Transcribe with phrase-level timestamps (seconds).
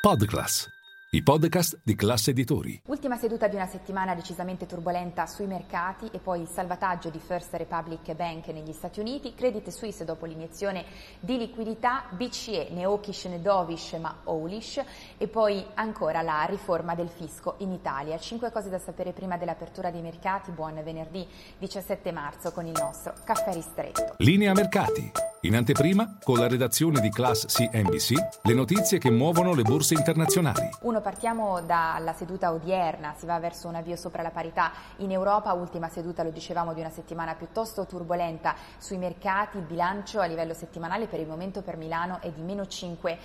[0.00, 0.66] Podclass,
[1.10, 2.80] i podcast di classe editori.
[2.86, 7.52] Ultima seduta di una settimana decisamente turbolenta sui mercati e poi il salvataggio di First
[7.52, 10.86] Republic Bank negli Stati Uniti, Credit Suisse dopo l'iniezione
[11.20, 14.82] di liquidità, BCE né hawkish né dovish ma owlish
[15.18, 18.16] e poi ancora la riforma del fisco in Italia.
[18.16, 20.50] Cinque cose da sapere prima dell'apertura dei mercati.
[20.50, 21.28] Buon venerdì
[21.58, 24.14] 17 marzo con il nostro caffè ristretto.
[24.16, 25.29] Linea mercati.
[25.44, 30.68] In anteprima, con la redazione di Class CNBC, le notizie che muovono le borse internazionali.
[30.82, 35.54] Uno, partiamo dalla seduta odierna, si va verso un avvio sopra la parità in Europa,
[35.54, 40.52] ultima seduta, lo dicevamo, di una settimana piuttosto turbolenta sui mercati, il bilancio a livello
[40.52, 43.16] settimanale per il momento per Milano è di meno 5%.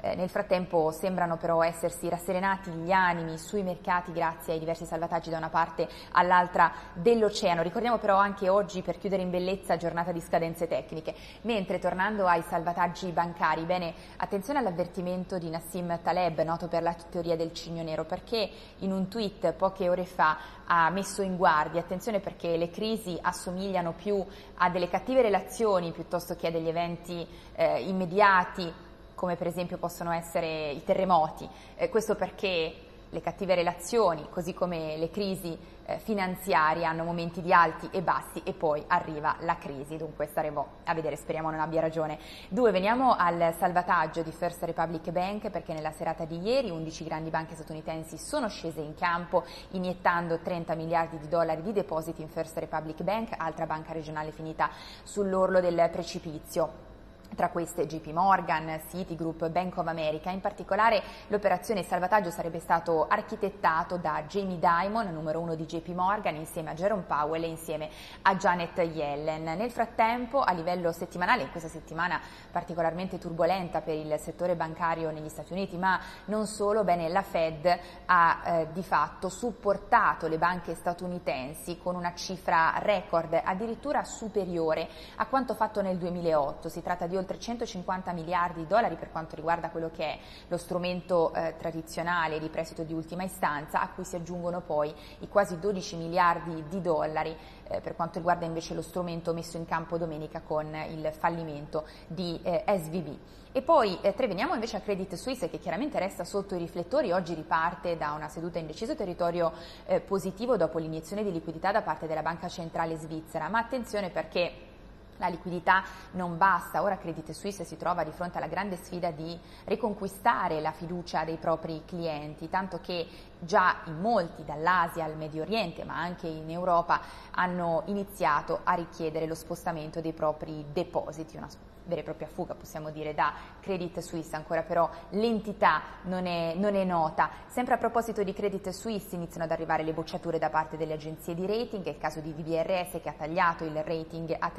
[0.00, 5.28] Eh, nel frattempo sembrano però essersi rasserenati gli animi sui mercati grazie ai diversi salvataggi
[5.28, 7.60] da una parte all'altra dell'oceano.
[7.60, 11.14] Ricordiamo però anche oggi, per chiudere in bellezza, giornata di scadenza competenze tecniche.
[11.42, 17.36] Mentre tornando ai salvataggi bancari, bene, attenzione all'avvertimento di Nassim Taleb, noto per la teoria
[17.36, 18.48] del cigno nero, perché
[18.78, 23.92] in un tweet poche ore fa ha messo in guardia, attenzione perché le crisi assomigliano
[23.92, 24.24] più
[24.56, 30.10] a delle cattive relazioni piuttosto che a degli eventi eh, immediati come per esempio possono
[30.10, 31.48] essere i terremoti.
[31.76, 32.74] Eh, questo perché
[33.12, 38.40] le cattive relazioni, così come le crisi eh, finanziarie, hanno momenti di alti e bassi
[38.42, 42.18] e poi arriva la crisi, dunque staremo a vedere, speriamo non abbia ragione.
[42.48, 47.28] Due, veniamo al salvataggio di First Republic Bank perché nella serata di ieri 11 grandi
[47.28, 52.56] banche statunitensi sono scese in campo iniettando 30 miliardi di dollari di depositi in First
[52.56, 54.70] Republic Bank, altra banca regionale finita
[55.02, 56.91] sull'orlo del precipizio
[57.34, 60.30] tra queste JP Morgan, Citigroup, Bank of America.
[60.30, 66.36] In particolare l'operazione salvataggio sarebbe stato architettato da Jamie Dimon, numero uno di JP Morgan,
[66.36, 67.90] insieme a Jerome Powell e insieme
[68.22, 69.44] a Janet Yellen.
[69.56, 75.28] Nel frattempo, a livello settimanale, in questa settimana particolarmente turbolenta per il settore bancario negli
[75.28, 80.74] Stati Uniti, ma non solo, bene, la Fed ha eh, di fatto supportato le banche
[80.74, 86.68] statunitensi con una cifra record addirittura superiore a quanto fatto nel 2008.
[86.68, 90.18] Si tratta di oltre 150 miliardi di dollari per quanto riguarda quello che è
[90.48, 95.28] lo strumento eh, tradizionale di prestito di ultima istanza, a cui si aggiungono poi i
[95.28, 97.34] quasi 12 miliardi di dollari
[97.68, 102.38] eh, per quanto riguarda invece lo strumento messo in campo domenica con il fallimento di
[102.42, 103.18] eh, SVB.
[103.54, 107.12] E poi eh, tre, veniamo invece a Credit Suisse che chiaramente resta sotto i riflettori,
[107.12, 109.52] oggi riparte da una seduta in deciso territorio
[109.84, 114.71] eh, positivo dopo l'iniezione di liquidità da parte della Banca Centrale Svizzera, ma attenzione perché
[115.18, 119.38] la liquidità non basta, ora Credit Suisse si trova di fronte alla grande sfida di
[119.64, 123.06] riconquistare la fiducia dei propri clienti, tanto che
[123.38, 127.00] già in molti dall'Asia al Medio Oriente, ma anche in Europa,
[127.30, 131.48] hanno iniziato a richiedere lo spostamento dei propri depositi, una
[131.84, 136.74] vera e propria fuga, possiamo dire, da Credit Suisse, ancora però l'entità non è, non
[136.74, 137.30] è, nota.
[137.48, 141.34] Sempre a proposito di Credit Suisse iniziano ad arrivare le bocciature da parte delle agenzie
[141.34, 144.50] di rating, è il caso di VBRS che ha tagliato il rating a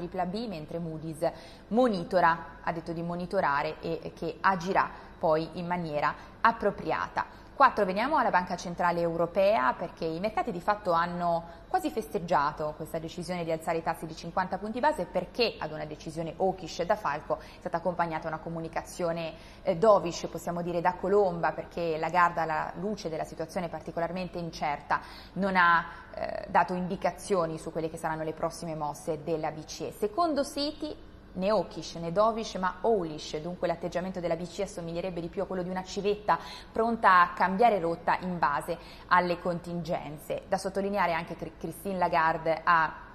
[0.47, 1.29] Mentre Moody's
[1.69, 7.25] monitora, ha detto di monitorare e che agirà poi in maniera appropriata.
[7.55, 7.85] 4.
[7.85, 13.43] Veniamo alla Banca Centrale Europea perché i mercati di fatto hanno quasi festeggiato questa decisione
[13.43, 17.37] di alzare i tassi di 50 punti base perché ad una decisione hawkish da Falco
[17.39, 22.73] è stata accompagnata una comunicazione eh, dovish, possiamo dire da Colomba, perché la Garda alla
[22.79, 24.99] luce della situazione particolarmente incerta
[25.33, 25.85] non ha
[26.15, 29.91] eh, dato indicazioni su quelle che saranno le prossime mosse della BCE.
[29.91, 35.41] Secondo Citi né hawkish né dovish ma owlish, dunque l'atteggiamento della BCE assomiglierebbe di più
[35.41, 36.37] a quello di una civetta
[36.71, 38.77] pronta a cambiare rotta in base
[39.07, 40.43] alle contingenze.
[40.47, 43.11] Da sottolineare anche che Christine Lagarde ha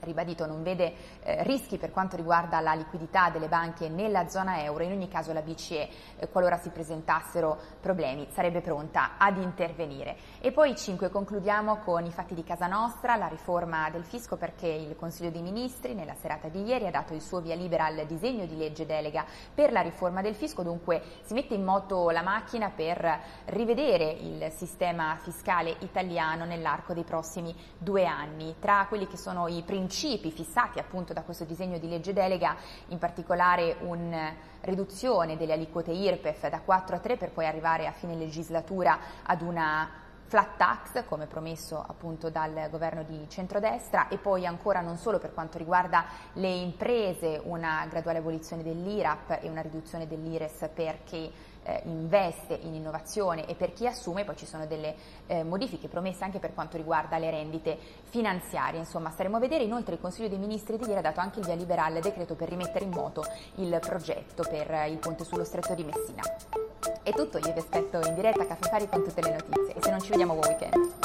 [0.00, 4.84] ribadito non vede eh, rischi per quanto riguarda la liquidità delle banche nella zona euro,
[4.84, 10.16] in ogni caso la BCE, eh, qualora si presentassero problemi, sarebbe pronta ad intervenire.
[10.40, 14.68] E poi 5 concludiamo con i fatti di casa nostra, la riforma del fisco perché
[14.68, 18.06] il Consiglio dei Ministri nella serata di ieri ha dato il suo via libera al
[18.06, 22.22] disegno di legge delega per la riforma del fisco, dunque si mette in moto la
[22.22, 28.54] macchina per rivedere il sistema fiscale italiano nell'arco dei prossimi due anni.
[28.58, 32.54] Tra quelli che sono i principi principi fissati appunto da questo disegno di legge delega,
[32.88, 37.92] in particolare una riduzione delle aliquote IRPEF da 4 a 3 per poi arrivare a
[37.92, 39.88] fine legislatura ad una
[40.28, 44.08] flat tax come promesso appunto dal governo di centrodestra.
[44.08, 46.04] E poi ancora non solo per quanto riguarda
[46.34, 51.32] le imprese una graduale abolizione dell'IRAP e una riduzione dell'IRES per chi
[51.62, 54.94] eh, investe in innovazione e per chi assume poi ci sono delle
[55.26, 58.78] eh, modifiche promesse anche per quanto riguarda le rendite finanziarie.
[58.78, 59.64] Insomma staremo a vedere.
[59.64, 62.34] Inoltre il Consiglio dei Ministri di ieri ha dato anche il via libera al decreto
[62.34, 63.24] per rimettere in moto
[63.56, 66.67] il progetto per il ponte sullo stretto di Messina
[67.08, 69.82] È tutto, io vi aspetto in diretta a Caffè Fari con tutte le notizie e
[69.82, 70.97] se non ci vediamo buon weekend.